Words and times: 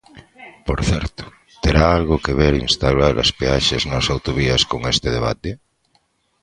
Por 0.67 0.79
certo, 0.89 1.23
¿terá 1.63 1.83
algo 1.97 2.21
que 2.23 2.37
ver 2.41 2.53
instaurar 2.67 3.15
as 3.23 3.31
peaxes 3.39 3.83
nas 3.91 4.05
autovías 4.13 4.61
con 4.71 4.81
este 4.93 5.07
debate? 5.17 5.51